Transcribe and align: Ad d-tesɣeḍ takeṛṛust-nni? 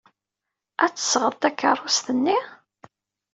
Ad 0.85 0.91
d-tesɣeḍ 0.93 1.33
takeṛṛust-nni? 1.35 2.37